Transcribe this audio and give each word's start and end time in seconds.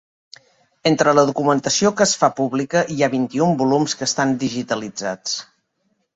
Entre 0.91 1.11
la 1.17 1.25
documentació 1.29 1.91
que 1.99 2.05
es 2.07 2.13
fa 2.21 2.31
pública 2.39 2.83
hi 2.95 2.99
ha 3.01 3.11
vint-i-un 3.17 3.55
volums 3.61 3.95
que 4.01 4.09
estan 4.09 4.35
digitalitzats. 4.47 5.39